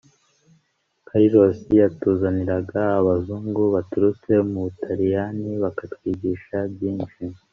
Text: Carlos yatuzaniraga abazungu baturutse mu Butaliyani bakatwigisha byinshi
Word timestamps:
Carlos 1.07 1.57
yatuzaniraga 1.79 2.81
abazungu 2.99 3.61
baturutse 3.75 4.31
mu 4.49 4.59
Butaliyani 4.65 5.49
bakatwigisha 5.63 6.57
byinshi 6.73 7.23